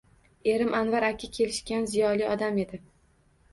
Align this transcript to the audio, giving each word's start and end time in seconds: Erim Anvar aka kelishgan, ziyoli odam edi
Erim 0.53 0.71
Anvar 0.79 1.05
aka 1.09 1.29
kelishgan, 1.37 1.87
ziyoli 1.93 2.29
odam 2.33 2.61
edi 2.67 2.83